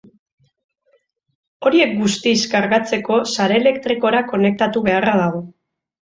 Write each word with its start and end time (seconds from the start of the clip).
Horiek 1.67 1.91
guztiz 1.99 2.33
kargatzeko 2.53 3.17
sare 3.35 3.59
elektrikora 3.63 4.23
konektatu 4.31 4.83
beharra 4.89 5.13
dago. 5.21 5.43